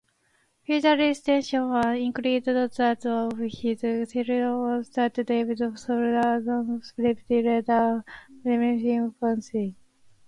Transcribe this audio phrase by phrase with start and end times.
[0.65, 8.03] Further resignations included that of his chief-of-staff David Soutter and deputy leader
[8.43, 9.75] Damian Hockney.